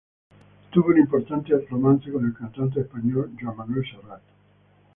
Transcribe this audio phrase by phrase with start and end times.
[0.71, 4.23] Tuvo un importante romance con el cantante español Joan Manuel Serrat.